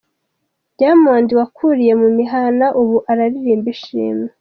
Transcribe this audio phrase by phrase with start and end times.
[0.77, 4.29] Diamond wakuriye mu mihana ubu araririmba ishimwe